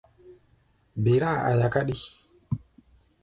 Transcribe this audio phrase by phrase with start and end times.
[1.03, 1.95] Ber-áa aia káɗí.